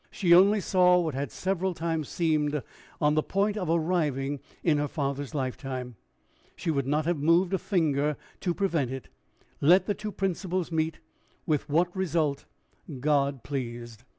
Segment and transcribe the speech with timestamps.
[0.09, 2.63] She only saw what had several times seemed
[2.99, 5.95] on the point of arriving in her father's lifetime.
[6.55, 9.09] She would not have moved a finger to prevent it.
[9.61, 10.97] Let the two principles meet,
[11.45, 12.45] with what result
[12.99, 14.03] God pleased!